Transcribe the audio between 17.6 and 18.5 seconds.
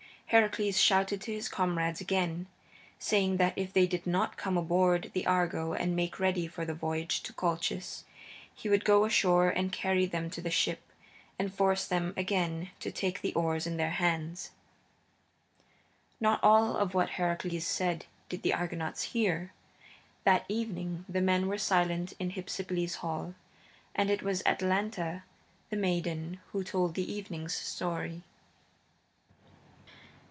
said did